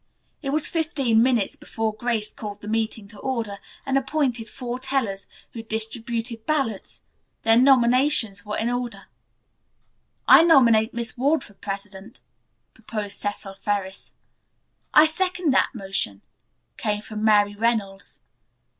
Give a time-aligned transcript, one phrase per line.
[0.41, 4.79] It was fifteen minutes before Grace again called the meeting to order, and appointed four
[4.79, 7.01] tellers, who distributed ballots.
[7.43, 9.05] Then nominations were in order.
[10.27, 12.19] "I nominate Miss Ward for president,"
[12.73, 14.11] proposed Cecil Ferris.
[14.91, 16.23] "I second the motion,"
[16.77, 18.21] came from Mary Reynolds.